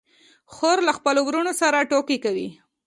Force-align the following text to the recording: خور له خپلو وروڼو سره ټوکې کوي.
خور 0.53 0.77
له 0.87 0.91
خپلو 0.97 1.21
وروڼو 1.27 1.53
سره 1.61 1.87
ټوکې 1.89 2.17
کوي. 2.25 2.47